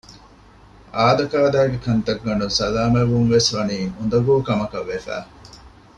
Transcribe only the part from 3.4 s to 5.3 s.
ވަނީ އުނދަގޫ ކަމަކަށް ވެފަ